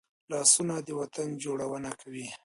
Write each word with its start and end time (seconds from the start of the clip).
لاسونه 0.31 0.75
د 0.87 0.89
وطن 1.01 1.27
جوړونه 1.43 1.91
کوي 2.01 2.27